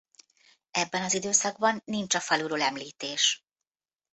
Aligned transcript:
Ebben 0.71 1.03
az 1.03 1.13
időszakban 1.13 1.81
nincs 1.85 2.15
a 2.15 2.19
faluról 2.19 2.61
említés. 2.61 3.43